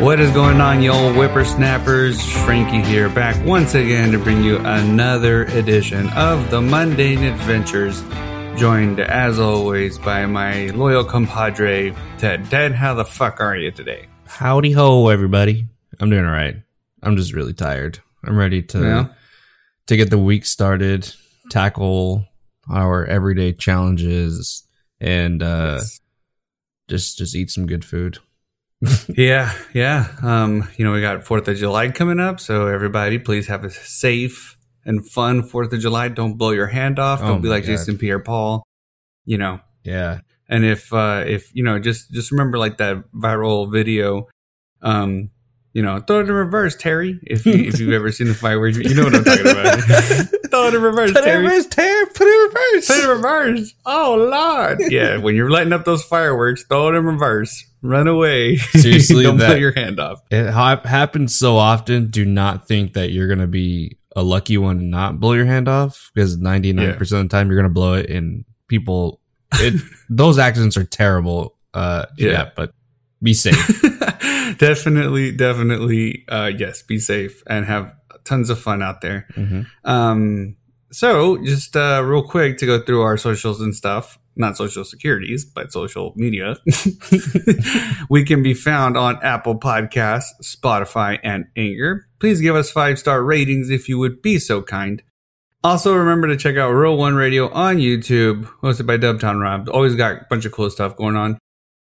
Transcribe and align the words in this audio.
What 0.00 0.20
is 0.20 0.30
going 0.30 0.60
on, 0.60 0.80
you 0.80 0.92
old 0.92 1.16
whippersnappers? 1.16 2.24
Frankie 2.44 2.82
here, 2.88 3.08
back 3.08 3.44
once 3.44 3.74
again 3.74 4.12
to 4.12 4.18
bring 4.18 4.44
you 4.44 4.58
another 4.58 5.44
edition 5.46 6.08
of 6.10 6.50
the 6.52 6.60
Mundane 6.60 7.24
Adventures. 7.24 8.00
Joined, 8.56 9.00
as 9.00 9.40
always, 9.40 9.98
by 9.98 10.24
my 10.26 10.66
loyal 10.66 11.02
compadre, 11.04 11.94
Ted. 12.18 12.48
Ted, 12.48 12.72
how 12.72 12.94
the 12.94 13.04
fuck 13.04 13.40
are 13.40 13.56
you 13.56 13.72
today? 13.72 14.06
Howdy 14.26 14.70
ho, 14.70 15.08
everybody. 15.08 15.66
I'm 15.98 16.10
doing 16.10 16.24
all 16.24 16.30
right. 16.30 16.56
I'm 17.02 17.16
just 17.16 17.32
really 17.32 17.52
tired. 17.54 17.98
I'm 18.24 18.36
ready 18.36 18.62
to 18.62 18.78
Yeah. 18.80 19.06
to 19.88 19.96
get 19.96 20.10
the 20.10 20.18
week 20.18 20.46
started, 20.46 21.12
tackle 21.50 22.24
our 22.70 23.04
everyday 23.04 23.52
challenges, 23.52 24.62
and 25.00 25.42
uh, 25.42 25.80
just 26.86 27.18
just 27.18 27.34
eat 27.34 27.50
some 27.50 27.66
good 27.66 27.84
food. 27.84 28.18
Yeah, 29.08 29.52
yeah. 29.74 30.08
Um, 30.22 30.68
you 30.76 30.84
know, 30.84 30.92
we 30.92 31.00
got 31.00 31.24
Fourth 31.24 31.48
of 31.48 31.56
July 31.56 31.90
coming 31.90 32.20
up, 32.20 32.38
so 32.38 32.68
everybody, 32.68 33.18
please 33.18 33.48
have 33.48 33.64
a 33.64 33.70
safe 33.70 34.56
and 34.84 35.06
fun 35.06 35.42
Fourth 35.42 35.72
of 35.72 35.80
July. 35.80 36.08
Don't 36.08 36.34
blow 36.34 36.50
your 36.50 36.68
hand 36.68 36.98
off. 36.98 37.20
Oh 37.22 37.26
Don't 37.26 37.42
be 37.42 37.48
like 37.48 37.64
God. 37.64 37.72
Jason 37.72 37.98
Pierre-Paul. 37.98 38.62
You 39.24 39.38
know, 39.38 39.60
Yeah, 39.82 40.20
and 40.48 40.64
if 40.64 40.92
uh, 40.92 41.24
if 41.26 41.54
you 41.54 41.62
know, 41.64 41.78
just 41.78 42.10
just 42.12 42.30
remember 42.30 42.58
like 42.58 42.78
that 42.78 43.04
viral 43.12 43.70
video. 43.70 44.28
Um, 44.80 45.30
you 45.78 45.84
know, 45.84 46.00
throw 46.00 46.18
it 46.18 46.28
in 46.28 46.32
reverse, 46.32 46.74
Terry. 46.74 47.20
If 47.22 47.46
you, 47.46 47.52
if 47.54 47.78
you've 47.78 47.92
ever 47.92 48.10
seen 48.10 48.26
the 48.26 48.34
fireworks, 48.34 48.76
you 48.78 48.94
know 48.96 49.04
what 49.04 49.14
I'm 49.14 49.22
talking 49.22 49.46
about. 49.46 49.78
throw 50.50 50.66
it 50.66 50.74
in 50.74 50.82
reverse, 50.82 51.12
Terry. 51.12 51.62
Terry. 51.70 52.06
Put 52.06 52.26
it 52.26 52.34
in 52.34 52.48
reverse. 52.48 52.86
Put 52.88 52.96
it 52.98 53.04
in 53.04 53.10
reverse. 53.10 53.74
Oh 53.86 54.16
Lord. 54.32 54.80
Yeah, 54.90 55.18
when 55.18 55.36
you're 55.36 55.50
lighting 55.50 55.72
up 55.72 55.84
those 55.84 56.02
fireworks, 56.02 56.64
throw 56.64 56.88
it 56.88 56.96
in 56.96 57.04
reverse. 57.04 57.64
Run 57.80 58.08
away. 58.08 58.56
Seriously, 58.74 59.22
don't 59.22 59.36
that- 59.36 59.50
put 59.52 59.60
your 59.60 59.70
hand 59.72 60.00
off. 60.00 60.20
It 60.32 60.50
ha- 60.50 60.80
happens 60.84 61.38
so 61.38 61.56
often. 61.56 62.10
Do 62.10 62.24
not 62.24 62.66
think 62.66 62.94
that 62.94 63.12
you're 63.12 63.28
gonna 63.28 63.46
be 63.46 63.98
a 64.16 64.22
lucky 64.24 64.58
one 64.58 64.78
and 64.78 64.90
not 64.90 65.20
blow 65.20 65.34
your 65.34 65.46
hand 65.46 65.68
off 65.68 66.10
because 66.12 66.36
99 66.38 66.96
percent 66.96 67.20
of 67.20 67.28
the 67.28 67.36
time 67.36 67.48
you're 67.52 67.56
gonna 67.60 67.72
blow 67.72 67.94
it, 67.94 68.10
and 68.10 68.44
people, 68.66 69.20
it 69.52 69.80
those 70.10 70.38
accidents 70.38 70.76
are 70.76 70.82
terrible. 70.84 71.54
Uh, 71.72 72.06
yeah, 72.16 72.30
Yeah. 72.32 72.50
but 72.56 72.72
be 73.22 73.34
safe. 73.34 73.82
definitely, 74.58 75.32
definitely. 75.32 76.24
Uh, 76.28 76.50
yes, 76.56 76.82
be 76.82 76.98
safe 76.98 77.42
and 77.46 77.64
have 77.66 77.92
tons 78.24 78.50
of 78.50 78.58
fun 78.58 78.82
out 78.82 79.00
there. 79.00 79.26
Mhm. 79.34 79.66
Um, 79.84 80.56
so 80.90 81.42
just 81.44 81.76
uh, 81.76 82.02
real 82.04 82.22
quick 82.22 82.58
to 82.58 82.66
go 82.66 82.80
through 82.80 83.02
our 83.02 83.16
socials 83.16 83.60
and 83.60 83.74
stuff. 83.74 84.18
Not 84.36 84.56
social 84.56 84.84
securities, 84.84 85.44
but 85.44 85.72
social 85.72 86.12
media. 86.14 86.56
we 88.08 88.24
can 88.24 88.42
be 88.42 88.54
found 88.54 88.96
on 88.96 89.18
Apple 89.20 89.58
Podcasts, 89.58 90.26
Spotify, 90.42 91.18
and 91.24 91.46
Anchor. 91.56 92.06
Please 92.20 92.40
give 92.40 92.54
us 92.54 92.70
five 92.70 93.00
star 93.00 93.22
ratings 93.22 93.68
if 93.68 93.88
you 93.88 93.98
would 93.98 94.22
be 94.22 94.38
so 94.38 94.62
kind. 94.62 95.02
Also, 95.64 95.92
remember 95.92 96.28
to 96.28 96.36
check 96.36 96.56
out 96.56 96.70
Real 96.70 96.96
One 96.96 97.16
Radio 97.16 97.50
on 97.50 97.78
YouTube, 97.78 98.44
hosted 98.62 98.86
by 98.86 98.96
Dubtown 98.96 99.40
Rob. 99.42 99.68
Always 99.68 99.96
got 99.96 100.12
a 100.12 100.26
bunch 100.30 100.44
of 100.44 100.52
cool 100.52 100.70
stuff 100.70 100.96
going 100.96 101.16
on. 101.16 101.36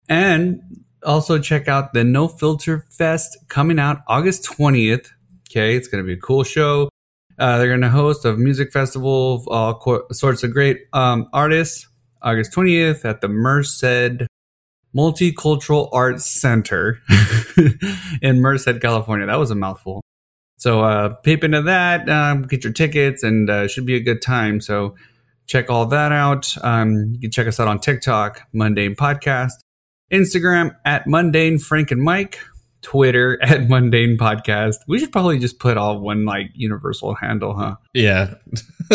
And 0.08 0.62
also 1.06 1.40
check 1.40 1.68
out 1.68 1.94
the 1.94 2.04
No 2.04 2.28
Filter 2.28 2.86
Fest 2.90 3.38
coming 3.48 3.80
out 3.80 4.02
August 4.08 4.44
20th. 4.46 5.10
Okay, 5.50 5.76
it's 5.76 5.88
going 5.88 6.04
to 6.04 6.08
be 6.08 6.14
a 6.14 6.22
cool 6.22 6.44
show. 6.44 6.90
Uh, 7.38 7.58
they're 7.58 7.68
going 7.68 7.82
to 7.82 7.90
host 7.90 8.26
a 8.26 8.34
music 8.34 8.72
festival 8.72 9.36
of 9.36 9.48
all 9.48 9.74
co- 9.76 10.06
sorts 10.12 10.44
of 10.44 10.52
great 10.52 10.82
um, 10.94 11.28
artists 11.34 11.88
August 12.22 12.54
20th 12.54 13.06
at 13.06 13.22
the 13.22 13.28
Merced 13.28 14.28
Multicultural 14.96 15.90
Arts 15.92 16.26
Center 16.26 17.00
in 18.22 18.40
Merced, 18.40 18.80
California. 18.82 19.26
That 19.26 19.40
was 19.40 19.52
a 19.52 19.56
mouthful. 19.56 20.02
So 20.58 20.82
uh, 20.82 21.10
peep 21.10 21.44
into 21.44 21.62
that, 21.64 22.08
um, 22.08 22.44
get 22.44 22.64
your 22.64 22.72
tickets, 22.72 23.24
and 23.24 23.50
uh, 23.50 23.68
should 23.68 23.86
be 23.86 23.96
a 23.96 24.00
good 24.00 24.22
time. 24.22 24.62
So 24.62 24.96
check 25.48 25.70
all 25.70 25.86
that 25.88 26.12
out. 26.12 26.56
Um, 26.64 27.14
you 27.14 27.20
can 27.20 27.32
check 27.32 27.48
us 27.48 27.60
out 27.60 27.68
on 27.68 27.80
TikTok, 27.80 28.44
Mundane 28.54 28.96
Podcast, 28.96 29.54
Instagram 30.14 30.76
at 30.86 31.08
Mundane 31.08 31.58
Frank 31.60 31.92
and 31.92 32.02
Mike, 32.02 32.40
Twitter 32.82 33.40
at 33.44 33.68
Mundane 33.68 34.18
Podcast. 34.18 34.76
We 34.88 35.00
should 35.00 35.12
probably 35.12 35.40
just 35.40 35.60
put 35.60 35.78
all 35.78 36.00
one 36.00 36.26
like 36.26 36.52
universal 36.54 37.16
handle, 37.16 37.56
huh? 37.56 37.76
Yeah. 37.94 38.36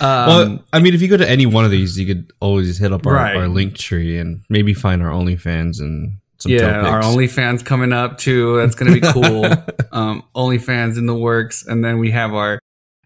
Um, 0.00 0.28
well, 0.28 0.64
I 0.72 0.80
mean, 0.80 0.94
if 0.94 1.00
you 1.02 1.08
go 1.08 1.16
to 1.16 1.28
any 1.28 1.46
one 1.46 1.64
of 1.64 1.70
these, 1.70 1.98
you 1.98 2.06
could 2.06 2.30
always 2.40 2.78
hit 2.78 2.92
up 2.92 3.06
our, 3.06 3.14
Right. 3.14 3.36
our 3.36 3.48
link 3.48 3.76
tree 3.76 4.18
and 4.18 4.42
maybe 4.48 4.74
find 4.74 5.02
our 5.02 5.10
OnlyFans 5.10 5.80
and 5.80 6.18
some 6.36 6.52
yeah, 6.52 6.82
our. 6.82 7.00
OnlyFans 7.00 7.64
coming 7.64 7.92
up 7.92 8.18
too. 8.18 8.58
That's 8.58 8.74
gonna 8.74 8.92
be 8.92 9.00
cool. 9.00 9.46
um, 9.92 10.22
OnlyFans 10.36 10.98
in 10.98 11.06
the 11.06 11.16
works, 11.16 11.66
and 11.66 11.82
then 11.82 11.98
we 11.98 12.10
have 12.12 12.34
our 12.34 12.60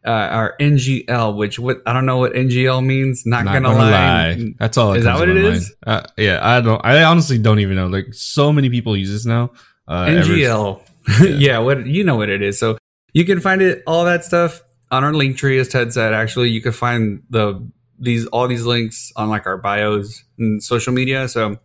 uh, 0.05 0.11
our 0.11 0.57
NGL, 0.59 1.37
which 1.37 1.59
what 1.59 1.83
I 1.87 1.93
don't 1.93 2.07
know 2.07 2.19
what 2.19 2.33
NGL 2.33 2.85
means. 2.85 3.25
Not, 3.25 3.45
gonna, 3.45 3.73
lie. 3.73 4.55
That's 4.59 4.77
all. 4.77 4.95
Is 4.95 5.05
that 5.05 5.19
what 5.19 5.29
it 5.29 5.37
is? 5.37 5.75
Uh, 5.87 6.03
yeah, 6.17 6.41
I 6.43 6.61
don't. 6.61 6.81
I 6.85 7.05
honestly 7.05 7.39
don't 7.39 7.61
even 7.61 7.77
know. 7.77 7.87
Like, 7.87 8.13
so 8.13 8.53
many 8.53 8.71
people 8.71 8.97
use 8.97 9.11
this 9.11 9.27
now. 9.27 9.53
Uh, 9.87 10.07
NGL. 10.07 10.81
yeah. 11.41 11.59
what 11.59 11.87
you 11.87 12.05
know 12.05 12.17
what 12.17 12.29
it 12.29 12.43
is. 12.43 12.59
So 12.59 12.79
you 13.13 13.25
can 13.25 13.41
find 13.41 13.63
it 13.63 13.83
all 13.87 14.05
that 14.05 14.25
stuff 14.25 14.63
on 14.91 15.05
our 15.05 15.15
link 15.15 15.37
tree, 15.37 15.59
as 15.59 15.69
Ted 15.69 15.93
said. 15.93 16.15
Actually, 16.15 16.51
you 16.51 16.61
can 16.61 16.73
find 16.73 17.23
the 17.31 17.67
these 17.99 18.27
all 18.27 18.49
these 18.49 18.65
links 18.65 19.13
on 19.17 19.29
like 19.29 19.47
our 19.47 19.57
bios 19.57 20.25
and 20.39 20.63
social 20.63 20.93
media. 20.93 21.29
So 21.29 21.59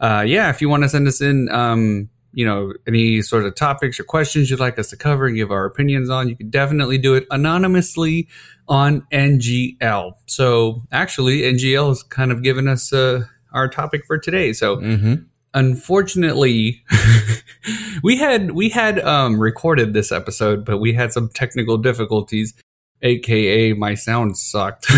uh, 0.00 0.24
yeah, 0.26 0.50
if 0.50 0.60
you 0.60 0.68
want 0.68 0.82
to 0.82 0.88
send 0.88 1.08
us 1.08 1.20
in, 1.20 1.48
um, 1.50 2.08
you 2.38 2.44
know, 2.46 2.72
any 2.86 3.20
sort 3.20 3.44
of 3.46 3.54
topics 3.56 3.98
or 3.98 4.04
questions 4.04 4.48
you'd 4.48 4.60
like 4.60 4.78
us 4.78 4.90
to 4.90 4.96
cover 4.96 5.26
and 5.26 5.34
give 5.36 5.50
our 5.50 5.64
opinions 5.64 6.08
on, 6.08 6.28
you 6.28 6.36
can 6.36 6.50
definitely 6.50 6.96
do 6.96 7.14
it 7.14 7.26
anonymously 7.32 8.28
on 8.68 9.04
NGL. 9.10 10.12
So 10.26 10.82
actually, 10.92 11.40
NGL 11.42 11.88
has 11.88 12.02
kind 12.04 12.30
of 12.30 12.42
given 12.44 12.68
us 12.68 12.92
uh, 12.92 13.24
our 13.52 13.68
topic 13.68 14.02
for 14.06 14.18
today. 14.18 14.52
So 14.52 14.76
Mhm. 14.76 15.24
unfortunately 15.54 16.84
we 18.02 18.16
had 18.18 18.50
we 18.52 18.68
had 18.68 18.98
um 19.00 19.40
recorded 19.40 19.94
this 19.94 20.12
episode 20.12 20.62
but 20.64 20.76
we 20.78 20.92
had 20.92 21.10
some 21.12 21.28
technical 21.30 21.78
difficulties 21.78 22.52
aka 23.02 23.72
my 23.74 23.94
sound 23.94 24.36
sucked. 24.36 24.86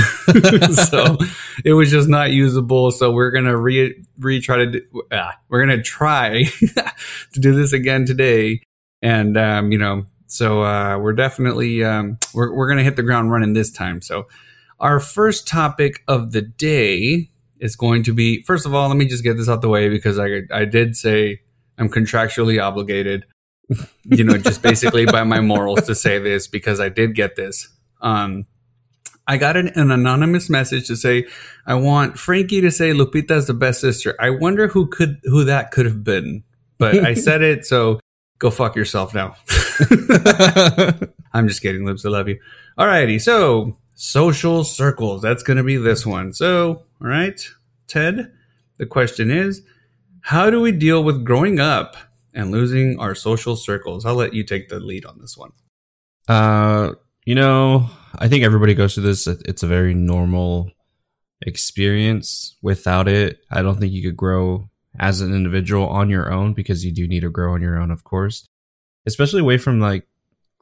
So 0.73 1.19
it 1.65 1.73
was 1.73 1.91
just 1.91 2.09
not 2.09 2.31
usable. 2.31 2.91
So 2.91 3.11
we're 3.13 3.31
gonna 3.31 3.57
re 3.57 4.03
retry 4.19 4.57
to 4.57 4.67
do, 4.67 5.03
ah, 5.13 5.37
we're 5.49 5.61
gonna 5.61 5.83
try 5.83 6.45
to 7.33 7.41
do 7.41 7.55
this 7.55 7.73
again 7.73 8.07
today. 8.07 8.63
And 9.03 9.37
um 9.37 9.73
you 9.73 9.79
know 9.79 10.07
so 10.27 10.63
uh 10.63 10.99
we're 10.99 11.13
definitely 11.13 11.83
um 11.85 12.19
we're, 12.35 12.55
we're 12.55 12.69
gonna 12.69 12.85
hit 12.85 12.97
the 12.97 13.03
ground 13.03 13.33
running 13.33 13.53
this 13.53 13.71
time. 13.71 14.01
So 14.01 14.27
our 14.79 15.01
first 15.01 15.47
topic 15.47 16.03
of 16.09 16.33
the 16.33 16.43
day 16.43 17.31
is 17.61 17.77
going 17.77 18.03
to 18.05 18.13
be 18.13 18.43
first 18.43 18.67
of 18.67 18.75
all 18.75 18.89
let 18.89 18.97
me 18.97 19.07
just 19.07 19.23
get 19.23 19.37
this 19.37 19.49
out 19.49 19.61
the 19.61 19.69
way 19.69 19.89
because 19.89 20.19
i 20.19 20.41
i 20.51 20.65
did 20.65 20.97
say 20.97 21.41
i'm 21.79 21.89
contractually 21.89 22.61
obligated 22.63 23.27
you 24.05 24.25
know 24.25 24.39
just 24.39 24.63
basically 24.63 25.05
by 25.05 25.23
my 25.23 25.41
morals 25.41 25.83
to 25.83 25.95
say 25.95 26.19
this 26.19 26.49
because 26.49 26.81
i 26.81 26.89
did 26.89 27.15
get 27.15 27.37
this 27.37 27.69
um 28.01 28.47
I 29.31 29.37
got 29.37 29.57
an, 29.57 29.69
an 29.77 29.93
anonymous 29.93 30.51
message 30.51 30.89
to 30.89 30.97
say, 30.97 31.25
I 31.65 31.75
want 31.75 32.19
Frankie 32.19 32.61
to 32.63 32.71
say 32.73 32.93
Lupita's 32.93 33.47
the 33.47 33.55
best 33.55 33.81
sister. 33.81 34.17
I 34.19 34.31
wonder 34.31 34.67
who 34.67 34.89
could 34.89 35.21
who 35.23 35.45
that 35.45 35.71
could 35.71 35.87
have 35.87 36.03
been. 36.03 36.43
But 36.79 37.05
I 37.05 37.15
said 37.27 37.41
it, 37.41 37.65
so 37.65 38.01
go 38.41 38.51
fuck 38.51 38.75
yourself 38.75 39.15
now. 39.15 39.37
I'm 41.33 41.47
just 41.47 41.63
kidding, 41.63 41.85
Lips. 41.85 42.05
I 42.05 42.09
love 42.09 42.27
you. 42.27 42.41
Alrighty, 42.77 43.21
so 43.21 43.79
social 43.95 44.65
circles. 44.65 45.23
That's 45.23 45.45
gonna 45.45 45.63
be 45.63 45.77
this 45.77 46.05
one. 46.05 46.33
So, 46.33 46.87
all 47.01 47.09
right, 47.09 47.41
Ted. 47.87 48.33
The 48.79 48.87
question 48.87 49.31
is, 49.31 49.63
how 50.23 50.51
do 50.51 50.61
we 50.61 50.73
deal 50.73 51.05
with 51.05 51.25
growing 51.25 51.61
up 51.61 51.97
and 52.35 52.51
losing 52.51 52.99
our 52.99 53.15
social 53.15 53.55
circles? 53.55 54.05
I'll 54.05 54.17
let 54.17 54.35
you 54.35 54.43
take 54.43 54.71
the 54.71 54.81
lead 54.81 55.05
on 55.05 55.21
this 55.21 55.37
one. 55.37 55.53
Uh, 56.27 56.95
you 57.31 57.37
know, 57.37 57.89
I 58.19 58.27
think 58.27 58.43
everybody 58.43 58.75
goes 58.75 58.95
through 58.95 59.05
this. 59.05 59.29
It's 59.29 59.63
a 59.63 59.69
very 59.69 59.95
normal 59.95 60.73
experience. 61.43 62.57
Without 62.61 63.07
it, 63.07 63.39
I 63.53 63.63
don't 63.63 63.79
think 63.79 63.93
you 63.93 64.03
could 64.03 64.17
grow 64.17 64.69
as 64.99 65.21
an 65.21 65.33
individual 65.33 65.87
on 65.87 66.11
your 66.11 66.33
own 66.33 66.55
because 66.55 66.85
you 66.85 66.91
do 66.91 67.07
need 67.07 67.21
to 67.21 67.31
grow 67.31 67.55
on 67.55 67.63
your 67.63 67.79
own, 67.79 67.93
of 67.93 68.03
course. 68.03 68.49
Especially 69.07 69.43
away 69.43 69.59
from 69.59 69.79
like 69.79 70.09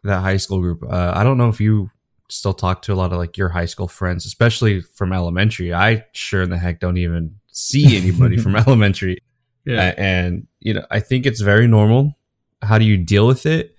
that 0.05 0.21
high 0.21 0.37
school 0.37 0.61
group. 0.61 0.83
Uh, 0.83 1.13
I 1.17 1.25
don't 1.25 1.39
know 1.39 1.49
if 1.49 1.59
you 1.59 1.91
still 2.29 2.53
talk 2.53 2.83
to 2.83 2.93
a 2.93 2.97
lot 2.97 3.13
of 3.13 3.19
like 3.19 3.39
your 3.39 3.49
high 3.49 3.65
school 3.65 3.89
friends, 3.89 4.27
especially 4.27 4.83
from 4.83 5.15
elementary. 5.15 5.73
I 5.73 6.05
sure 6.13 6.43
in 6.43 6.51
the 6.51 6.59
heck 6.59 6.81
don't 6.81 6.99
even 6.99 7.37
see 7.47 7.97
anybody 7.97 8.37
from 8.37 8.55
elementary. 8.67 9.23
Yeah. 9.65 9.95
And 9.97 10.47
you 10.61 10.75
know 10.75 10.85
i 10.91 11.01
think 11.01 11.27
it's 11.27 11.41
very 11.41 11.67
normal 11.67 12.17
how 12.63 12.79
do 12.79 12.85
you 12.85 12.97
deal 12.97 13.27
with 13.27 13.47
it 13.47 13.75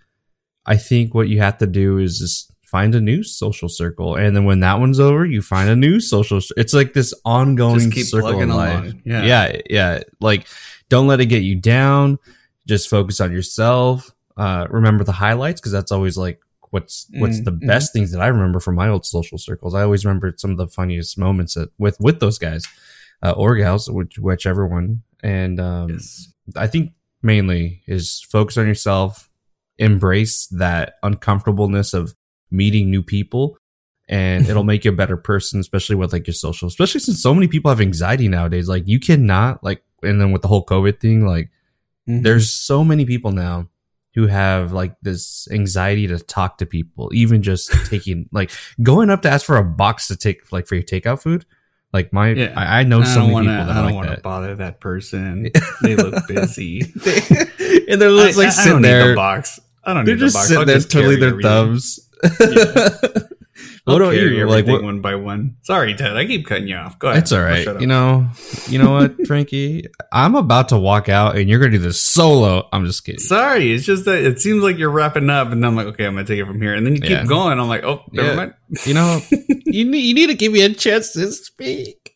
i 0.65 0.77
think 0.77 1.13
what 1.13 1.27
you 1.27 1.39
have 1.39 1.57
to 1.57 1.67
do 1.67 1.97
is 1.97 2.19
just 2.19 2.51
find 2.71 2.93
a 2.95 3.01
new 3.01 3.23
social 3.23 3.67
circle 3.69 4.15
and 4.15 4.35
then 4.35 4.45
when 4.45 4.59
that 4.59 4.79
one's 4.79 4.99
over 4.99 5.25
you 5.25 5.41
find 5.41 5.69
a 5.69 5.75
new 5.75 5.99
social 5.99 6.39
it's 6.57 6.73
like 6.73 6.93
this 6.93 7.13
ongoing 7.25 7.91
circle 7.91 8.29
plugging 8.29 8.49
in 8.49 8.55
life 8.55 8.83
along. 8.83 9.01
Yeah. 9.05 9.23
yeah 9.23 9.61
yeah 9.69 9.99
like 10.21 10.47
don't 10.89 11.07
let 11.07 11.19
it 11.19 11.25
get 11.27 11.43
you 11.43 11.55
down 11.55 12.17
just 12.67 12.87
focus 12.89 13.19
on 13.19 13.31
yourself. 13.31 14.11
Uh, 14.37 14.67
remember 14.69 15.03
the 15.03 15.11
highlights 15.11 15.59
because 15.59 15.71
that's 15.71 15.91
always 15.91 16.17
like 16.17 16.39
what's 16.69 17.07
what's 17.15 17.39
Mm, 17.39 17.45
the 17.45 17.51
mhm. 17.51 17.67
best 17.67 17.91
things 17.93 18.11
that 18.11 18.21
I 18.21 18.27
remember 18.27 18.59
from 18.59 18.75
my 18.75 18.87
old 18.89 19.05
social 19.05 19.37
circles. 19.39 19.73
I 19.73 19.81
always 19.81 20.05
remember 20.05 20.33
some 20.37 20.51
of 20.51 20.57
the 20.57 20.67
funniest 20.67 21.17
moments 21.17 21.55
that, 21.55 21.69
with 21.79 21.97
with 21.99 22.19
those 22.19 22.37
guys 22.37 22.63
uh, 23.23 23.31
or 23.31 23.55
gals, 23.55 23.89
which, 23.89 24.19
whichever 24.19 24.67
one. 24.67 25.01
And 25.23 25.59
um, 25.59 25.89
Yes. 25.89 26.31
I 26.55 26.67
think 26.67 26.91
mainly 27.23 27.81
is 27.87 28.21
focus 28.29 28.55
on 28.57 28.67
yourself, 28.67 29.29
embrace 29.79 30.45
that 30.47 30.93
uncomfortableness 31.01 31.93
of 31.93 32.13
meeting 32.51 32.89
new 32.89 33.03
people, 33.03 33.57
and 34.07 34.47
it'll 34.47 34.63
make 34.71 34.85
you 34.85 34.91
a 34.91 34.95
better 34.95 35.17
person, 35.17 35.59
especially 35.59 35.95
with 35.95 36.13
like 36.13 36.27
your 36.27 36.33
social, 36.33 36.67
especially 36.67 36.99
since 37.01 37.21
so 37.21 37.33
many 37.33 37.47
people 37.47 37.69
have 37.69 37.81
anxiety 37.81 38.27
nowadays. 38.27 38.67
Like 38.67 38.87
you 38.87 38.99
cannot 38.99 39.63
like, 39.63 39.83
and 40.03 40.19
then 40.19 40.31
with 40.31 40.41
the 40.41 40.47
whole 40.47 40.65
COVID 40.65 40.99
thing, 40.99 41.25
like 41.25 41.49
Mhm. 42.07 42.23
there's 42.23 42.49
so 42.51 42.83
many 42.83 43.05
people 43.05 43.31
now 43.31 43.67
who 44.15 44.25
have 44.25 44.71
like 44.71 44.95
this 45.03 45.47
anxiety 45.51 46.07
to 46.07 46.17
talk 46.17 46.57
to 46.57 46.65
people, 46.65 47.11
even 47.13 47.43
just 47.43 47.69
taking 47.85 48.27
like 48.31 48.49
going 48.81 49.09
up 49.11 49.21
to 49.21 49.29
ask 49.29 49.45
for 49.45 49.57
a 49.57 49.63
box 49.63 50.07
to 50.07 50.15
take 50.15 50.51
like 50.51 50.65
for 50.65 50.73
your 50.75 50.83
takeout 50.83 51.21
food. 51.21 51.45
Like 51.93 52.11
my, 52.13 52.29
Yeah. 52.29 52.53
I, 52.55 52.79
I 52.79 52.83
know 52.83 53.01
I 53.01 53.03
so 53.03 53.21
many 53.21 53.33
want 53.33 53.45
to. 53.47 53.51
people 53.51 53.65
that 53.65 53.71
I 53.71 53.75
don't 53.81 53.85
like 53.85 53.95
want 53.95 54.15
to 54.15 54.21
bother 54.21 54.55
that 54.55 54.79
person. 54.79 55.51
They 55.83 55.95
look 55.95 56.27
busy. 56.27 56.81
and 57.87 58.01
they're 58.01 58.09
just 58.09 58.37
like 58.37 58.47
I- 58.47 58.49
I 58.49 58.51
sitting 58.51 58.81
there. 58.81 59.09
the 59.09 59.15
box. 59.15 59.59
I 59.83 59.93
don't 59.93 60.05
They're 60.05 60.15
need 60.15 60.21
the 60.21 60.25
just 60.25 60.35
box. 60.35 60.47
sitting 60.47 60.65
there 60.65 60.75
just 60.77 60.91
twiddling 60.91 61.19
their 61.19 61.29
everything. 61.29 61.49
thumbs. 61.51 62.08
I'll 62.23 62.29
what 63.85 64.01
about 64.01 64.11
you? 64.15 64.45
Like, 64.47 64.65
what, 64.67 64.83
one 64.83 65.01
by 65.01 65.15
one. 65.15 65.57
Sorry, 65.63 65.93
Ted. 65.95 66.15
I 66.15 66.25
keep 66.25 66.45
cutting 66.45 66.67
you 66.67 66.75
off. 66.75 66.99
Go 66.99 67.07
ahead. 67.09 67.23
it's 67.23 67.31
all 67.31 67.41
right. 67.41 67.65
You 67.79 67.87
know, 67.87 68.29
you 68.67 68.77
know 68.79 68.91
what, 68.91 69.15
Frankie? 69.27 69.85
I'm 70.11 70.35
about 70.35 70.69
to 70.69 70.77
walk 70.77 71.09
out, 71.09 71.37
and 71.37 71.49
you're 71.49 71.59
gonna 71.59 71.71
do 71.71 71.77
this 71.79 72.01
solo. 72.01 72.67
I'm 72.71 72.85
just 72.85 73.03
kidding. 73.05 73.19
Sorry, 73.19 73.71
it's 73.71 73.85
just 73.85 74.05
that 74.05 74.23
it 74.23 74.39
seems 74.39 74.63
like 74.63 74.77
you're 74.77 74.89
wrapping 74.91 75.29
up, 75.29 75.51
and 75.51 75.65
I'm 75.65 75.75
like, 75.75 75.87
okay, 75.87 76.05
I'm 76.05 76.13
gonna 76.15 76.25
take 76.27 76.39
it 76.39 76.45
from 76.45 76.61
here, 76.61 76.73
and 76.73 76.85
then 76.85 76.95
you 76.95 77.01
keep 77.01 77.11
Yeah. 77.11 77.25
going. 77.25 77.59
I'm 77.59 77.67
like, 77.67 77.83
oh, 77.83 78.03
never 78.11 78.29
Yeah. 78.29 78.35
mind. 78.35 78.53
You 78.85 78.93
know, 78.93 79.21
you 79.65 79.85
need 79.85 79.99
you 80.01 80.13
need 80.13 80.27
to 80.27 80.35
give 80.35 80.51
me 80.51 80.61
a 80.61 80.73
chance 80.73 81.13
to 81.13 81.31
speak. 81.31 82.15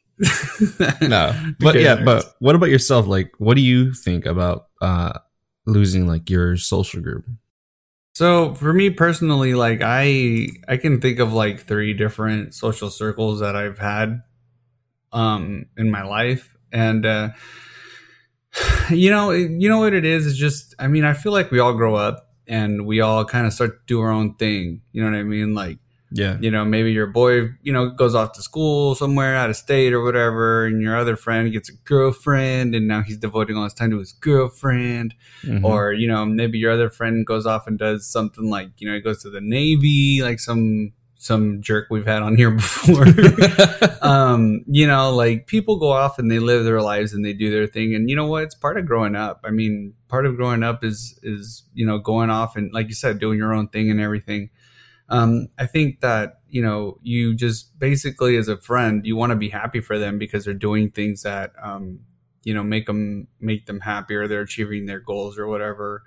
No, 1.01 1.33
but 1.59 1.75
Okay, 1.75 1.83
yeah, 1.83 2.03
but 2.03 2.35
what 2.39 2.55
about 2.55 2.69
yourself? 2.69 3.07
Like, 3.07 3.31
what 3.39 3.55
do 3.55 3.61
you 3.61 3.93
think 3.93 4.25
about 4.25 4.67
uh 4.81 5.17
losing 5.65 6.07
like 6.07 6.29
your 6.29 6.55
social 6.57 7.01
group? 7.01 7.25
So 8.13 8.53
for 8.53 8.73
me 8.73 8.89
personally, 8.91 9.55
like 9.55 9.81
I 9.83 10.47
I 10.67 10.77
can 10.77 11.01
think 11.01 11.19
of 11.19 11.33
like 11.33 11.61
three 11.61 11.93
different 11.93 12.53
social 12.53 12.89
circles 12.89 13.39
that 13.39 13.55
I've 13.55 13.79
had 13.79 14.21
um 15.13 15.67
in 15.77 15.91
my 15.91 16.03
life. 16.03 16.57
And 16.71 17.05
uh 17.05 17.29
you 18.89 19.09
know, 19.09 19.31
you 19.31 19.69
know 19.69 19.79
what 19.79 19.93
it 19.93 20.05
is? 20.05 20.27
It's 20.27 20.37
just 20.37 20.75
I 20.79 20.87
mean, 20.87 21.05
I 21.05 21.13
feel 21.13 21.31
like 21.31 21.51
we 21.51 21.59
all 21.59 21.73
grow 21.73 21.95
up 21.95 22.29
and 22.47 22.85
we 22.85 23.01
all 23.01 23.25
kind 23.25 23.47
of 23.47 23.53
start 23.53 23.71
to 23.87 23.93
do 23.93 24.01
our 24.01 24.11
own 24.11 24.35
thing. 24.35 24.81
You 24.91 25.03
know 25.03 25.11
what 25.11 25.17
I 25.17 25.23
mean? 25.23 25.53
Like 25.53 25.79
Yeah, 26.15 26.37
you 26.39 26.51
know, 26.51 26.63
maybe 26.63 26.91
your 26.91 27.07
boy, 27.07 27.49
you 27.63 27.73
know, 27.73 27.89
goes 27.89 28.13
off 28.13 28.33
to 28.33 28.43
school 28.43 28.93
somewhere 28.93 29.35
out 29.35 29.49
of 29.49 29.55
state 29.55 29.93
or 29.93 30.03
whatever, 30.03 30.67
and 30.67 30.79
your 30.79 30.95
other 30.95 31.15
friend 31.15 31.51
gets 31.51 31.69
a 31.69 31.73
girlfriend, 31.85 32.75
and 32.75 32.87
now 32.87 33.01
he's 33.01 33.17
devoting 33.17 33.57
all 33.57 33.63
his 33.63 33.73
time 33.73 33.89
to 33.89 33.97
his 33.97 34.11
girlfriend. 34.11 35.15
Mhm. 35.43 35.63
Or, 35.63 35.91
you 35.91 36.07
know, 36.07 36.23
maybe 36.23 36.59
your 36.59 36.71
other 36.71 36.91
friend 36.91 37.25
goes 37.25 37.47
off 37.47 37.65
and 37.65 37.79
does 37.79 38.05
something 38.05 38.47
like, 38.47 38.69
you 38.77 38.87
know, 38.87 38.93
he 38.93 39.01
goes 39.01 39.23
to 39.23 39.31
the 39.31 39.41
Navy, 39.41 40.21
like 40.21 40.39
some 40.39 40.93
some 41.17 41.61
jerk 41.61 41.87
we've 41.89 42.05
had 42.05 42.21
on 42.21 42.35
here 42.35 42.51
before. 42.51 43.05
um, 44.01 44.63
you 44.67 44.85
know, 44.85 45.15
like 45.15 45.47
people 45.47 45.77
go 45.77 45.91
off 45.91 46.19
and 46.19 46.29
they 46.29 46.39
live 46.39 46.63
their 46.65 46.81
lives 46.81 47.13
and 47.13 47.25
they 47.25 47.33
do 47.33 47.49
their 47.49 47.65
thing. 47.65 47.95
And 47.95 48.09
you 48.09 48.15
know 48.15 48.27
what? 48.27 48.43
It's 48.43 48.55
part 48.55 48.77
of 48.77 48.85
growing 48.85 49.15
up. 49.15 49.39
I 49.43 49.49
mean, 49.49 49.93
part 50.09 50.25
of 50.25 50.35
growing 50.35 50.61
up 50.63 50.83
is 50.83 51.17
is, 51.23 51.63
you 51.73 51.85
know, 51.87 51.97
going 51.97 52.29
off 52.29 52.55
and 52.55 52.71
like 52.71 52.87
you 52.89 52.93
said, 52.93 53.19
doing 53.19 53.39
your 53.39 53.53
own 53.53 53.69
thing 53.69 53.89
and 53.89 53.99
everything. 53.99 54.49
Um, 55.09 55.49
I 55.59 55.65
think 55.65 55.99
that, 56.01 56.39
you 56.49 56.61
know, 56.61 56.97
you 57.01 57.35
just 57.35 57.77
basically 57.77 58.37
as 58.37 58.47
a 58.47 58.57
friend, 58.57 59.05
you 59.05 59.15
want 59.15 59.31
to 59.31 59.35
be 59.35 59.49
happy 59.49 59.81
for 59.81 59.99
them 59.99 60.17
because 60.17 60.45
they're 60.45 60.53
doing 60.53 60.91
things 60.91 61.23
that 61.23 61.51
um, 61.61 61.99
you 62.43 62.53
know, 62.53 62.63
make 62.63 62.87
them 62.87 63.27
make 63.39 63.65
them 63.65 63.79
happy 63.81 64.15
or 64.15 64.27
they're 64.27 64.41
achieving 64.41 64.85
their 64.85 64.99
goals 64.99 65.37
or 65.37 65.47
whatever. 65.47 66.03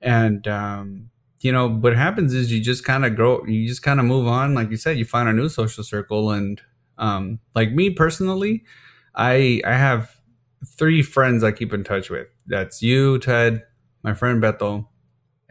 And 0.00 0.46
um 0.48 1.10
you 1.40 1.50
know 1.52 1.68
what 1.68 1.96
happens 1.96 2.34
is 2.34 2.52
you 2.52 2.60
just 2.60 2.84
kind 2.84 3.04
of 3.04 3.16
grow 3.16 3.44
you 3.46 3.66
just 3.66 3.82
kind 3.82 3.98
of 3.98 4.06
move 4.06 4.26
on 4.28 4.54
like 4.54 4.70
you 4.70 4.76
said 4.76 4.96
you 4.96 5.04
find 5.04 5.28
a 5.28 5.32
new 5.32 5.48
social 5.48 5.82
circle 5.82 6.30
and 6.30 6.62
um 6.98 7.40
like 7.54 7.72
me 7.72 7.90
personally 7.90 8.62
i 9.16 9.60
i 9.64 9.72
have 9.72 10.20
three 10.64 11.02
friends 11.02 11.42
i 11.42 11.50
keep 11.50 11.72
in 11.72 11.82
touch 11.82 12.10
with 12.10 12.28
that's 12.46 12.80
you 12.82 13.18
ted 13.18 13.62
my 14.04 14.14
friend 14.14 14.42
beto 14.42 14.86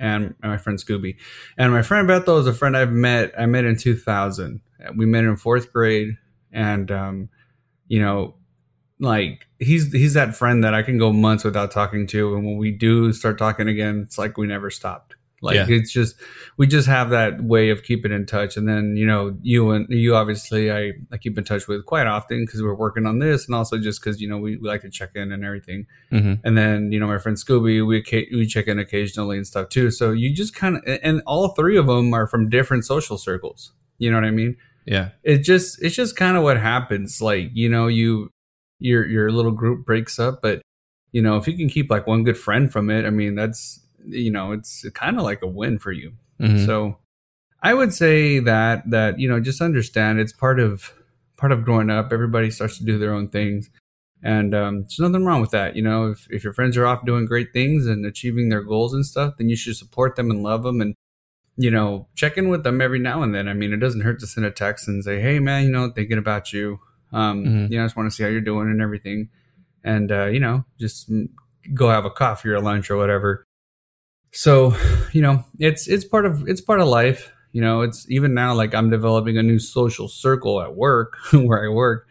and 0.01 0.33
my 0.41 0.57
friend 0.57 0.79
scooby. 0.79 1.15
And 1.57 1.71
my 1.71 1.83
friend 1.83 2.07
Bethel 2.07 2.39
is 2.39 2.47
a 2.47 2.53
friend 2.53 2.75
i've 2.75 2.91
met 2.91 3.31
i 3.37 3.45
met 3.45 3.63
in 3.63 3.77
2000 3.77 4.59
we 4.95 5.05
met 5.05 5.23
in 5.23 5.37
fourth 5.37 5.71
grade 5.71 6.17
and 6.51 6.91
um 6.91 7.29
you 7.87 8.01
know 8.01 8.35
like 8.99 9.47
he's 9.59 9.91
he's 9.91 10.13
that 10.13 10.35
friend 10.35 10.63
that 10.63 10.73
i 10.73 10.81
can 10.81 10.97
go 10.97 11.13
months 11.13 11.43
without 11.43 11.71
talking 11.71 12.07
to 12.07 12.35
and 12.35 12.45
when 12.45 12.57
we 12.57 12.71
do 12.71 13.13
start 13.13 13.37
talking 13.37 13.67
again 13.67 14.01
it's 14.05 14.17
like 14.17 14.37
we 14.37 14.47
never 14.47 14.69
stopped 14.69 15.15
like 15.43 15.55
Yeah. 15.55 15.65
it's 15.69 15.91
just 15.91 16.15
we 16.57 16.67
just 16.67 16.87
have 16.87 17.09
that 17.09 17.43
way 17.43 17.69
of 17.71 17.81
keeping 17.83 18.11
in 18.11 18.25
touch. 18.25 18.57
And 18.57 18.67
then 18.69 18.95
you 18.95 19.05
know 19.05 19.35
you 19.41 19.71
and 19.71 19.87
you 19.89 20.15
obviously 20.15 20.71
i, 20.71 20.91
I 21.11 21.17
keep 21.17 21.37
in 21.37 21.43
touch 21.43 21.67
with 21.67 21.85
quite 21.85 22.07
often 22.07 22.45
because 22.45 22.61
we're 22.61 22.75
working 22.75 23.05
on 23.07 23.19
this 23.19 23.47
and 23.47 23.55
also 23.55 23.77
just 23.77 24.01
because 24.01 24.21
you 24.21 24.27
know 24.29 24.37
we, 24.37 24.57
we 24.57 24.67
like 24.67 24.81
to 24.81 24.89
check 24.89 25.11
in 25.15 25.31
and 25.31 25.43
everything. 25.43 25.87
Mhm. 26.11 26.39
and 26.43 26.57
then 26.57 26.91
you 26.91 26.99
know 26.99 27.07
my 27.07 27.17
friend 27.17 27.37
scooby 27.37 27.85
we 27.85 28.03
we 28.37 28.45
check 28.45 28.67
in 28.67 28.77
occasionally 28.79 29.37
and 29.37 29.47
stuff 29.47 29.69
too. 29.69 29.91
So 29.91 30.11
you 30.11 30.33
just 30.33 30.53
kind 30.55 30.77
of 30.77 30.83
and 31.03 31.21
all 31.25 31.49
three 31.49 31.77
of 31.77 31.87
them 31.87 32.13
are 32.13 32.27
from 32.27 32.49
different 32.49 32.85
social 32.85 33.17
circles. 33.17 33.73
You 33.97 34.09
know 34.11 34.17
what 34.17 34.25
i 34.25 34.31
mean? 34.31 34.57
Yeah, 34.85 35.09
it 35.23 35.39
just 35.39 35.81
it's 35.83 35.95
just 35.95 36.15
kind 36.15 36.37
of 36.37 36.43
what 36.43 36.57
happens. 36.57 37.21
Like 37.21 37.49
you 37.53 37.69
know 37.69 37.87
you 37.87 38.29
your 38.79 39.05
your 39.07 39.31
little 39.31 39.51
group 39.51 39.85
breaks 39.85 40.17
up 40.17 40.41
but 40.41 40.59
you 41.11 41.21
know 41.21 41.37
if 41.37 41.47
you 41.47 41.55
can 41.55 41.69
keep 41.69 41.91
like 41.91 42.07
one 42.07 42.23
good 42.23 42.35
friend 42.37 42.71
from 42.71 42.89
it 42.89 43.05
i 43.05 43.11
mean 43.11 43.35
that's 43.35 43.80
you 44.07 44.31
know 44.31 44.51
it's 44.51 44.85
kind 44.93 45.17
of 45.17 45.23
like 45.23 45.41
a 45.41 45.47
win 45.47 45.79
for 45.79 45.91
you. 45.91 46.13
Mhm. 46.39 46.65
so 46.65 46.97
i 47.61 47.71
would 47.73 47.93
say 47.93 48.39
that 48.39 48.89
that 48.89 49.19
you 49.19 49.29
know 49.29 49.39
just 49.39 49.61
understand 49.61 50.19
it's 50.19 50.33
part 50.33 50.59
of 50.59 50.93
part 51.37 51.51
of 51.51 51.63
growing 51.65 51.89
up. 51.89 52.13
Everybody 52.13 52.51
starts 52.51 52.77
to 52.77 52.83
do 52.85 52.99
their 52.99 53.13
own 53.13 53.27
things. 53.27 53.71
And 54.23 54.53
um, 54.53 54.81
there's 54.83 54.99
nothing 54.99 55.25
wrong 55.25 55.41
with 55.41 55.49
that 55.51 55.75
you 55.75 55.81
know? 55.81 56.11
If, 56.11 56.27
if 56.29 56.43
your 56.43 56.53
friends 56.53 56.77
are 56.77 56.85
off 56.85 57.03
doing 57.05 57.25
great 57.25 57.51
things 57.51 57.87
and 57.87 58.05
achieving 58.05 58.49
their 58.49 58.61
goals 58.61 58.93
and 58.93 59.03
stuff 59.03 59.33
then 59.37 59.49
you 59.49 59.55
should 59.55 59.75
support 59.75 60.15
them 60.15 60.29
and 60.29 60.43
love 60.43 60.61
them 60.61 60.79
and 60.81 60.93
you 61.57 61.71
know 61.71 62.07
check 62.15 62.37
in 62.37 62.49
with 62.49 62.63
them 62.63 62.79
every 62.81 62.99
now 62.99 63.23
and 63.23 63.33
then. 63.33 63.47
I 63.47 63.53
mean 63.53 63.73
it 63.73 63.77
doesn't 63.77 64.01
hurt 64.01 64.19
to 64.19 64.27
send 64.27 64.45
a 64.45 64.51
text 64.51 64.87
and 64.87 65.03
say 65.03 65.19
hey 65.19 65.39
man 65.39 65.63
you 65.65 65.71
know 65.71 65.89
thinking 65.89 66.19
about 66.19 66.53
you. 66.53 66.79
Um, 67.11 67.43
Mhm. 67.45 67.71
you 67.71 67.77
know 67.77 67.83
i 67.83 67.85
just 67.87 67.95
want 67.97 68.07
to 68.09 68.15
see 68.15 68.21
how 68.23 68.29
you're 68.29 68.41
doing 68.41 68.67
and 68.69 68.81
everything. 68.81 69.29
And 69.83 70.11
uh, 70.11 70.25
you 70.27 70.39
know 70.39 70.65
just 70.79 71.11
go 71.73 71.89
have 71.89 72.05
a 72.05 72.11
coffee 72.11 72.49
or 72.49 72.59
lunch 72.59 72.91
or 72.91 72.97
whatever 72.97 73.43
so 74.31 74.75
you 75.11 75.21
know 75.21 75.43
it's 75.59 75.87
it's 75.87 76.05
part 76.05 76.25
of 76.25 76.47
it's 76.47 76.61
part 76.61 76.79
of 76.81 76.87
life. 76.87 77.31
You 77.51 77.61
know 77.61 77.81
it's 77.81 78.09
even 78.09 78.33
now 78.33 78.53
like 78.53 78.73
i'm 78.73 78.89
developing 78.89 79.37
a 79.37 79.43
new 79.43 79.59
social 79.59 80.07
circle 80.07 80.61
at 80.61 80.75
work 80.75 81.17
where 81.33 81.65
i 81.65 81.67
work. 81.69 82.07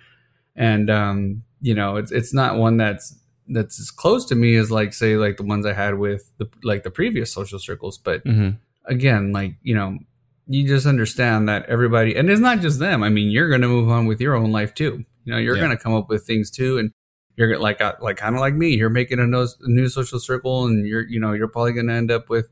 And 0.54 0.90
um 0.90 1.42
you 1.62 1.74
know 1.74 1.96
it's 1.96 2.12
it's 2.12 2.34
not 2.34 2.56
one 2.58 2.76
that's 2.76 3.16
that's 3.48 3.80
as 3.80 3.90
close 3.90 4.26
to 4.26 4.34
me 4.34 4.56
as 4.56 4.70
like 4.70 4.92
say 4.92 5.16
like 5.16 5.36
the 5.38 5.42
ones 5.42 5.64
i 5.66 5.72
had 5.72 5.98
with 5.98 6.30
the 6.38 6.46
like 6.62 6.82
the 6.82 6.90
previous 6.90 7.32
social 7.32 7.58
circles. 7.58 7.96
But 7.98 8.22
Mhm. 8.24 8.58
again 8.84 9.32
like 9.32 9.54
you 9.62 9.74
know 9.74 9.98
you 10.46 10.66
just 10.66 10.84
understand 10.86 11.48
that 11.48 11.64
everybody 11.66 12.14
and 12.16 12.28
it's 12.28 12.40
not 12.40 12.60
just 12.60 12.78
them. 12.78 13.02
I 13.02 13.08
mean 13.08 13.30
you're 13.30 13.48
going 13.48 13.60
to 13.62 13.68
move 13.68 13.88
on 13.88 14.04
with 14.06 14.20
your 14.20 14.34
own 14.34 14.52
life 14.52 14.74
too. 14.74 15.04
You 15.24 15.32
know 15.32 15.38
you're 15.38 15.56
Yeah. 15.56 15.62
going 15.64 15.76
to 15.76 15.82
come 15.82 15.94
up 15.94 16.08
with 16.10 16.26
things 16.26 16.50
too. 16.50 16.76
And 16.78 16.92
you're 17.40 17.58
like 17.58 17.80
uh, 17.80 17.94
like 18.00 18.18
kind 18.18 18.34
of 18.34 18.40
like 18.40 18.54
me. 18.54 18.76
You're 18.76 18.90
making 18.90 19.18
a 19.18 19.26
no- 19.26 19.42
a 19.42 19.68
new 19.68 19.88
social 19.88 20.20
circle 20.20 20.66
and 20.66 20.86
you're 20.86 21.08
you 21.08 21.18
know 21.18 21.32
you're 21.32 21.48
probably 21.48 21.72
going 21.72 21.86
to 21.86 21.94
end 21.94 22.10
up 22.10 22.28
with 22.28 22.48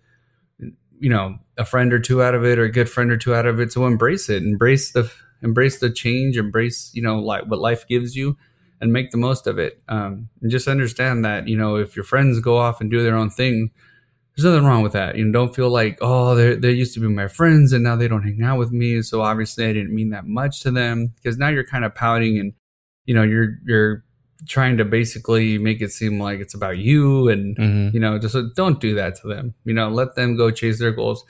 you 0.98 1.10
know 1.10 1.38
a 1.58 1.64
friend 1.64 1.92
or 1.92 1.98
two 1.98 2.22
out 2.22 2.34
of 2.34 2.44
it 2.44 2.58
or 2.58 2.64
a 2.64 2.72
good 2.72 2.88
friend 2.88 3.12
or 3.12 3.18
two 3.18 3.34
out 3.34 3.46
of 3.46 3.60
it. 3.60 3.70
So 3.72 3.86
embrace 3.86 4.30
it. 4.30 4.42
Embrace 4.42 4.92
the 4.92 5.12
embrace 5.42 5.78
the 5.78 5.90
change. 5.90 6.38
Embrace 6.38 6.90
you 6.94 7.02
know 7.02 7.18
like 7.18 7.44
what 7.44 7.60
life 7.60 7.86
gives 7.86 8.16
you 8.16 8.38
and 8.80 8.92
make 8.92 9.10
the 9.10 9.18
most 9.18 9.46
of 9.46 9.58
it. 9.58 9.82
Um, 9.88 10.30
and 10.40 10.50
just 10.50 10.68
understand 10.68 11.22
that 11.26 11.48
you 11.48 11.56
know 11.58 11.76
if 11.76 11.94
your 11.94 12.04
friends 12.04 12.40
go 12.40 12.56
off 12.56 12.80
and 12.80 12.90
do 12.90 13.02
their 13.02 13.16
own 13.16 13.28
thing 13.30 13.70
there's 14.34 14.44
nothing 14.44 14.66
wrong 14.66 14.82
with 14.82 14.92
that. 14.92 15.16
You 15.16 15.24
know 15.24 15.32
don't 15.32 15.54
feel 15.54 15.68
like 15.68 15.98
oh 16.00 16.34
they 16.34 16.54
they 16.54 16.70
used 16.70 16.94
to 16.94 17.00
be 17.00 17.08
my 17.08 17.28
friends 17.28 17.74
and 17.74 17.84
now 17.84 17.96
they 17.96 18.08
don't 18.08 18.22
hang 18.22 18.42
out 18.42 18.58
with 18.58 18.72
me. 18.72 19.02
So 19.02 19.20
obviously 19.20 19.66
i 19.66 19.72
didn't 19.74 19.94
mean 19.94 20.10
that 20.10 20.26
much 20.26 20.60
to 20.60 20.70
them 20.70 21.12
because 21.16 21.36
now 21.36 21.48
you're 21.48 21.66
kind 21.66 21.84
of 21.84 21.94
pouting 21.94 22.38
and 22.38 22.54
you 23.04 23.14
know 23.14 23.22
you're 23.22 23.58
you're 23.66 24.04
trying 24.46 24.76
to 24.76 24.84
basically 24.84 25.58
make 25.58 25.80
it 25.80 25.90
seem 25.92 26.20
like 26.20 26.38
it's 26.40 26.54
about 26.54 26.78
you 26.78 27.28
and 27.28 27.56
Mhm. 27.56 27.92
you 27.94 28.00
know 28.00 28.18
just 28.18 28.36
uh, 28.36 28.44
don't 28.54 28.80
do 28.80 28.94
that 28.94 29.16
to 29.16 29.28
them 29.28 29.54
you 29.64 29.74
know 29.74 29.88
let 29.88 30.14
them 30.14 30.36
go 30.36 30.50
chase 30.50 30.78
their 30.78 30.92
goals 30.92 31.24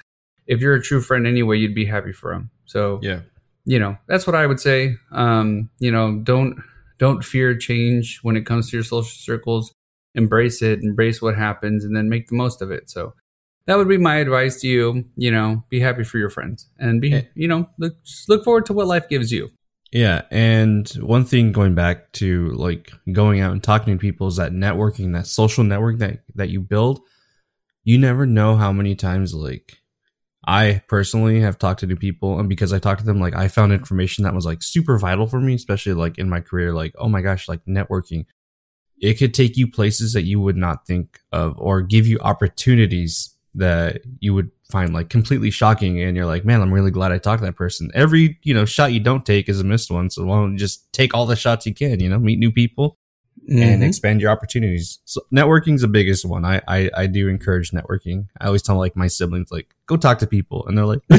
if 0.46 0.60
you're 0.60 0.74
a 0.74 0.82
true 0.82 1.00
friend 1.00 1.26
anyway 1.26 1.56
you'd 1.58 1.74
be 1.74 1.86
happy 1.86 2.12
for 2.12 2.32
them 2.34 2.50
so 2.66 2.98
yeah, 3.02 3.20
you 3.64 3.78
know 3.78 3.96
that's 4.08 4.26
what 4.26 4.36
i 4.36 4.46
would 4.46 4.60
say 4.60 4.94
um 5.12 5.70
you 5.78 5.90
know 5.90 6.20
don't 6.22 6.62
don't 6.98 7.24
fear 7.24 7.56
change 7.56 8.18
when 8.22 8.36
it 8.36 8.44
comes 8.44 8.68
to 8.70 8.76
your 8.76 8.84
social 8.84 9.04
circles 9.04 9.72
embrace 10.14 10.62
it, 10.62 10.80
embrace 10.82 11.22
what 11.22 11.36
happens, 11.36 11.84
and 11.84 11.94
then 11.94 12.08
make 12.08 12.26
the 12.28 12.34
most 12.34 12.60
of 12.60 12.72
it. 12.72 12.90
So 12.90 13.14
that 13.66 13.76
would 13.76 13.86
be 13.88 13.98
my 13.98 14.16
advice 14.16 14.60
to 14.62 14.66
you. 14.68 15.04
You 15.16 15.30
know, 15.30 15.62
be 15.68 15.78
happy 15.78 16.02
for 16.02 16.18
your 16.18 16.30
friends 16.30 16.66
and 16.78 17.00
be, 17.00 17.10
you 17.36 17.46
know, 17.46 17.68
look, 17.78 18.02
just 18.02 18.28
look 18.28 18.42
forward 18.42 18.66
to 18.66 18.72
what 18.72 18.88
life 18.88 19.08
gives 19.08 19.30
you. 19.30 19.50
Yeah, 19.90 20.23
and 20.30 20.87
one 21.00 21.25
thing 21.25 21.52
going 21.52 21.75
back 21.75 22.12
to 22.12 22.50
like 22.50 22.92
going 23.11 23.40
out 23.40 23.52
and 23.52 23.62
talking 23.62 23.95
to 23.95 24.00
people 24.00 24.26
is 24.26 24.37
that 24.37 24.52
networking, 24.52 25.14
that 25.14 25.26
social 25.26 25.64
network 25.64 25.99
that 25.99 26.21
that 26.35 26.50
you 26.50 26.61
build. 26.61 27.00
You 27.85 27.97
never 27.97 28.26
know 28.26 28.54
how 28.54 28.71
many 28.71 28.95
times 28.95 29.33
like 29.33 29.78
I 30.47 30.83
personally 30.88 31.40
have 31.40 31.59
talked 31.59 31.80
to 31.80 31.87
new 31.87 31.97
people, 31.97 32.38
and 32.38 32.50
because 32.50 32.73
I 32.73 32.78
talked 32.78 33.00
to 33.00 33.07
them, 33.07 33.21
like 33.21 33.35
I 33.35 33.49
found 33.49 33.73
information 33.73 34.25
that 34.25 34.35
was 34.35 34.45
like 34.45 34.62
super 34.62 34.99
vital 34.99 35.26
for 35.26 35.40
me, 35.40 35.54
especially 35.54 35.95
like 35.95 36.18
in 36.18 36.28
my 36.28 36.40
career. 36.40 36.75
Like, 36.75 36.95
oh 36.99 37.09
my 37.09 37.23
gosh, 37.23 37.49
like 37.49 37.64
networking, 37.64 38.26
it 39.00 39.14
could 39.14 39.33
take 39.33 39.57
you 39.57 39.71
places 39.71 40.12
that 40.12 40.25
you 40.25 40.38
would 40.38 40.57
not 40.57 40.87
think 40.87 41.18
of, 41.33 41.54
or 41.57 41.80
give 41.80 42.07
you 42.07 42.18
opportunities 42.21 43.38
that 43.55 44.02
you 44.21 44.35
would 44.35 44.50
find 44.71 44.93
like 44.93 45.09
completely 45.09 45.50
shocking 45.50 46.00
and 46.02 46.17
you're 46.17 46.26
like 46.26 46.45
man 46.45 46.61
i'm 46.61 46.73
really 46.73 46.90
glad 46.90 47.11
i 47.11 47.19
talked 47.19 47.40
to 47.40 47.47
that 47.47 47.57
person 47.57 47.90
every 47.95 48.38
you 48.43 48.52
know 48.52 48.64
shot 48.67 48.93
you 48.93 49.00
don't 49.00 49.25
take 49.25 49.49
is 49.49 49.61
a 49.61 49.64
missed 49.64 49.90
one 49.90 50.11
so 50.11 50.25
why 50.25 50.37
don't 50.37 50.52
you 50.52 50.59
just 50.59 50.93
take 50.93 51.14
all 51.14 51.25
the 51.26 51.35
shots 51.37 51.64
you 51.67 51.73
can 51.75 51.99
you 52.00 52.09
know 52.09 52.19
meet 52.19 52.38
new 52.38 52.52
people 52.52 52.97
and 53.49 53.83
Mhm. 53.83 53.87
expand 53.87 54.21
your 54.21 54.31
opportunities 54.31 54.99
so 55.07 55.23
networking's 55.35 55.81
the 55.81 55.88
biggest 55.88 56.26
one 56.26 56.45
I, 56.45 56.61
I 56.69 56.90
i 56.95 57.07
do 57.07 57.28
encourage 57.28 57.71
networking 57.71 58.26
i 58.40 58.47
always 58.47 58.61
tell 58.62 58.76
like 58.76 58.95
my 58.97 59.07
siblings 59.07 59.50
like 59.50 59.75
go 59.87 59.97
talk 59.97 60.19
to 60.19 60.26
people 60.26 60.67
and 60.67 60.76
they're 60.76 60.85
like 60.85 61.00
i 61.11 61.19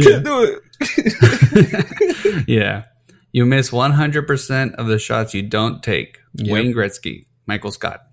can't 0.00 0.24
do 0.24 0.60
it 0.80 2.44
yeah. 2.48 2.84
You 3.32 3.44
miss 3.46 3.70
100% 3.70 4.74
of 4.76 4.86
the 4.86 4.98
shots 4.98 5.34
you 5.34 5.42
don't 5.42 5.82
take. 5.82 6.18
Yep. 6.34 6.52
Wayne 6.52 6.72
Gretzky, 6.72 7.26
Michael 7.46 7.72
Scott. 7.72 8.06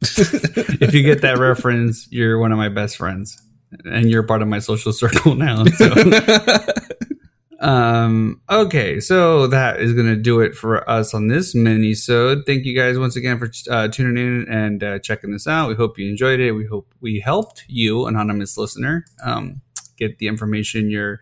if 0.00 0.94
you 0.94 1.02
get 1.02 1.22
that 1.22 1.38
reference, 1.38 2.10
you're 2.10 2.38
one 2.38 2.52
of 2.52 2.58
my 2.58 2.68
best 2.68 2.96
friends. 2.96 3.40
And 3.84 4.10
you're 4.10 4.22
part 4.22 4.42
of 4.42 4.48
my 4.48 4.60
social 4.60 4.92
circle 4.92 5.34
now. 5.34 5.64
So. 5.64 5.92
um, 7.60 8.40
okay, 8.48 9.00
so 9.00 9.46
that 9.48 9.80
is 9.80 9.92
going 9.92 10.06
to 10.06 10.16
do 10.16 10.40
it 10.40 10.54
for 10.54 10.88
us 10.88 11.12
on 11.12 11.28
this 11.28 11.54
mini 11.54 11.94
So 11.94 12.42
Thank 12.46 12.64
you 12.64 12.74
guys 12.74 12.98
once 12.98 13.16
again 13.16 13.38
for 13.38 13.50
uh, 13.70 13.88
tuning 13.88 14.16
in 14.16 14.48
and 14.48 14.82
uh, 14.82 14.98
checking 15.00 15.32
this 15.32 15.46
out. 15.46 15.68
We 15.68 15.74
hope 15.74 15.98
you 15.98 16.08
enjoyed 16.08 16.40
it. 16.40 16.52
We 16.52 16.66
hope 16.66 16.94
we 17.00 17.20
helped 17.20 17.64
you, 17.68 18.06
anonymous 18.06 18.56
listener, 18.56 19.04
um, 19.22 19.60
get 19.96 20.18
the 20.18 20.28
information 20.28 20.90
you're 20.90 21.20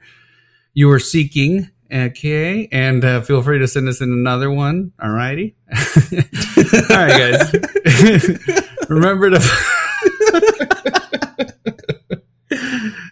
you 0.74 0.88
were 0.88 1.00
seeking. 1.00 1.70
Okay, 1.92 2.68
and 2.72 3.04
uh, 3.04 3.20
feel 3.20 3.42
free 3.42 3.60
to 3.60 3.68
send 3.68 3.88
us 3.88 4.00
in 4.00 4.12
another 4.12 4.50
one. 4.50 4.92
Alrighty. 5.00 5.54
All 6.90 6.96
right, 6.96 8.50
guys. 8.50 8.62
Remember 8.88 9.30
to. 9.30 9.36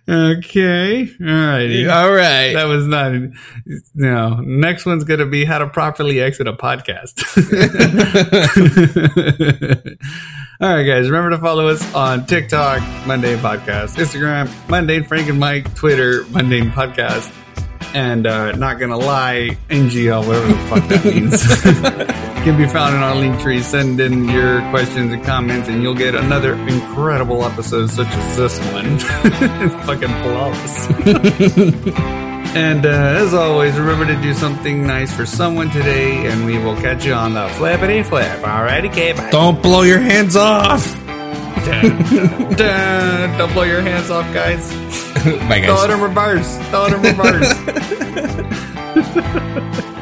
okay. 0.08 1.06
Alrighty. 1.20 1.92
all 1.92 2.12
right 2.12 2.52
That 2.54 2.66
was 2.66 2.86
not. 2.86 3.12
No. 3.94 4.36
Next 4.40 4.86
one's 4.86 5.04
going 5.04 5.20
to 5.20 5.26
be 5.26 5.44
how 5.44 5.58
to 5.58 5.68
properly 5.68 6.20
exit 6.20 6.46
a 6.46 6.52
podcast. 6.52 7.22
All 10.60 10.72
right, 10.72 10.84
guys. 10.84 11.10
Remember 11.10 11.30
to 11.30 11.38
follow 11.38 11.66
us 11.66 11.94
on 11.94 12.26
TikTok, 12.26 12.80
Mundane 13.06 13.38
Podcast, 13.38 13.96
Instagram, 13.96 14.48
Mundane 14.68 15.04
Frank 15.04 15.28
and 15.28 15.40
Mike, 15.40 15.74
Twitter, 15.74 16.24
Mundane 16.30 16.70
Podcast, 16.70 17.32
and 17.94 18.26
uh, 18.26 18.52
not 18.52 18.78
gonna 18.78 18.98
lie, 18.98 19.56
NGL, 19.70 20.26
whatever 20.26 20.46
the 20.46 20.54
fuck 20.68 20.88
that 20.88 21.04
means, 21.04 21.46
can 22.44 22.58
be 22.58 22.66
found 22.66 22.96
in 22.96 23.02
our 23.02 23.14
link 23.14 23.40
tree. 23.40 23.62
Send 23.62 24.00
in 24.00 24.28
your 24.28 24.60
questions 24.70 25.12
and 25.12 25.24
comments, 25.24 25.68
and 25.68 25.82
you'll 25.82 25.94
get 25.94 26.14
another 26.14 26.54
incredible 26.54 27.44
episode 27.44 27.88
such 27.88 28.08
as 28.08 28.36
this 28.36 28.58
one. 28.72 28.98
fucking 29.86 30.08
flawless. 30.08 30.88
And 32.54 32.86
uh, 32.86 32.88
as 32.88 33.34
always, 33.34 33.76
remember 33.76 34.06
to 34.06 34.22
do 34.22 34.32
something 34.32 34.86
nice 34.86 35.12
for 35.12 35.26
someone 35.26 35.70
today, 35.70 36.24
and 36.28 36.46
we 36.46 36.56
will 36.56 36.76
catch 36.76 37.04
you 37.04 37.12
on 37.12 37.34
the 37.34 37.48
flippity 37.48 38.04
flip. 38.04 38.30
Alrighty, 38.42 38.90
okay, 38.90 39.12
bye. 39.12 39.28
don't 39.30 39.60
blow 39.60 39.82
your 39.82 39.98
hands 39.98 40.36
off 40.36 41.03
Dun. 41.64 43.38
Don't 43.38 43.52
blow 43.52 43.62
your 43.62 43.80
hands 43.80 44.10
off, 44.10 44.32
guys. 44.34 44.70
Throw 45.22 45.36
guys 45.46 45.84
it 45.84 45.90
in 45.90 46.00
reverse. 46.00 46.58
Throw 46.68 46.86
it 46.86 46.92
in 46.92 47.02
reverse. 47.02 47.50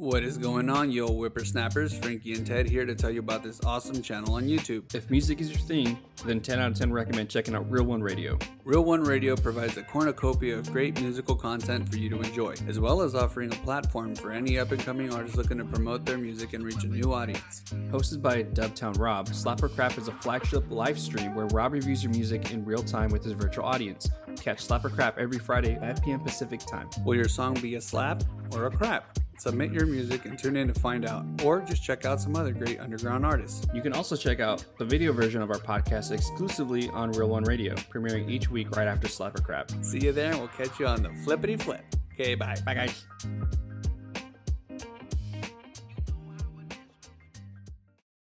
What 0.00 0.22
is 0.22 0.38
going 0.38 0.70
on, 0.70 0.90
yo 0.90 1.08
whippersnappers? 1.08 1.92
Frankie 1.98 2.32
and 2.32 2.46
Ted 2.46 2.66
here 2.66 2.86
to 2.86 2.94
tell 2.94 3.10
you 3.10 3.20
about 3.20 3.42
this 3.42 3.60
awesome 3.66 4.00
channel 4.00 4.36
on 4.36 4.44
YouTube. 4.44 4.94
If 4.94 5.10
music 5.10 5.42
is 5.42 5.50
your 5.50 5.58
thing, 5.58 5.98
then 6.24 6.40
10 6.40 6.58
out 6.58 6.70
of 6.70 6.78
10 6.78 6.90
recommend 6.90 7.28
checking 7.28 7.54
out 7.54 7.70
Real 7.70 7.84
One 7.84 8.02
Radio. 8.02 8.38
Real 8.64 8.82
One 8.82 9.02
Radio 9.02 9.36
provides 9.36 9.76
a 9.76 9.82
cornucopia 9.82 10.56
of 10.56 10.72
great 10.72 10.98
musical 11.02 11.36
content 11.36 11.86
for 11.86 11.98
you 11.98 12.08
to 12.08 12.18
enjoy, 12.22 12.54
as 12.66 12.80
well 12.80 13.02
as 13.02 13.14
offering 13.14 13.52
a 13.52 13.56
platform 13.56 14.14
for 14.14 14.32
any 14.32 14.58
up 14.58 14.72
and 14.72 14.82
coming 14.82 15.12
artists 15.12 15.36
looking 15.36 15.58
to 15.58 15.66
promote 15.66 16.06
their 16.06 16.16
music 16.16 16.54
and 16.54 16.64
reach 16.64 16.82
a 16.82 16.88
new 16.88 17.12
audience. 17.12 17.62
Hosted 17.90 18.22
by 18.22 18.44
Dubtown 18.44 18.98
Rob, 18.98 19.28
Slap 19.28 19.62
or 19.62 19.68
Crap 19.68 19.98
is 19.98 20.08
a 20.08 20.12
flagship 20.12 20.64
live 20.70 20.98
stream 20.98 21.34
where 21.34 21.44
Rob 21.48 21.74
reviews 21.74 22.02
your 22.02 22.12
music 22.12 22.52
in 22.52 22.64
real 22.64 22.82
time 22.82 23.10
with 23.10 23.22
his 23.22 23.34
virtual 23.34 23.66
audience. 23.66 24.08
Catch 24.36 24.60
Slap 24.60 24.82
or 24.82 24.88
Crap 24.88 25.18
every 25.18 25.38
Friday 25.38 25.74
at 25.74 25.98
5 25.98 26.02
p.m. 26.02 26.20
Pacific 26.20 26.60
time. 26.60 26.88
Will 27.04 27.16
your 27.16 27.28
song 27.28 27.52
be 27.60 27.74
a 27.74 27.80
slap 27.82 28.24
or 28.54 28.64
a 28.64 28.70
crap? 28.70 29.19
Submit 29.40 29.72
your 29.72 29.86
music 29.86 30.26
and 30.26 30.38
tune 30.38 30.54
in 30.54 30.68
to 30.68 30.78
find 30.78 31.06
out, 31.06 31.24
or 31.42 31.62
just 31.62 31.82
check 31.82 32.04
out 32.04 32.20
some 32.20 32.36
other 32.36 32.52
great 32.52 32.78
underground 32.78 33.24
artists. 33.24 33.66
You 33.72 33.80
can 33.80 33.94
also 33.94 34.14
check 34.14 34.38
out 34.38 34.66
the 34.76 34.84
video 34.84 35.14
version 35.14 35.40
of 35.40 35.50
our 35.50 35.56
podcast 35.56 36.12
exclusively 36.12 36.90
on 36.90 37.12
Real 37.12 37.28
One 37.28 37.44
Radio, 37.44 37.74
premiering 37.74 38.28
each 38.28 38.50
week 38.50 38.76
right 38.76 38.86
after 38.86 39.08
Slap 39.08 39.38
or 39.38 39.40
Crap. 39.40 39.70
See 39.80 39.98
you 39.98 40.12
there, 40.12 40.32
and 40.32 40.40
we'll 40.40 40.48
catch 40.48 40.78
you 40.78 40.86
on 40.86 41.02
the 41.02 41.08
flippity 41.24 41.56
flip. 41.56 41.80
Okay, 42.12 42.34
bye. 42.34 42.54
Bye, 42.66 42.74
guys. 42.74 43.06